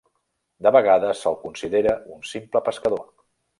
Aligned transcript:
De 0.67 0.71
vegades 0.75 1.21
se'l 1.27 1.37
considera 1.43 1.95
un 2.17 2.27
simple 2.33 2.65
pescador. 2.71 3.07